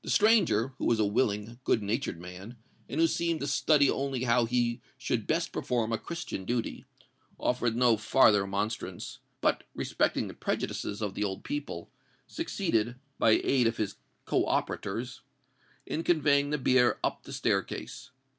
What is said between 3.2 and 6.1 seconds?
to study only how he should best perform a